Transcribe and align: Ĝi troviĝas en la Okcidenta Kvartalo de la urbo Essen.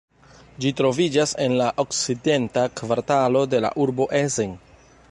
Ĝi 0.63 0.69
troviĝas 0.79 1.33
en 1.45 1.53
la 1.59 1.67
Okcidenta 1.85 2.65
Kvartalo 2.81 3.45
de 3.53 3.63
la 3.69 3.73
urbo 3.87 4.11
Essen. 4.25 4.63